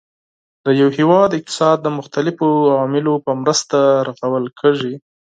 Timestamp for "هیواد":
0.97-1.29